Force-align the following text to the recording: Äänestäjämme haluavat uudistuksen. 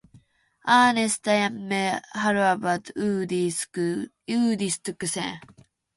Äänestäjämme 0.75 1.81
haluavat 2.23 2.81
uudistuksen. 4.37 5.33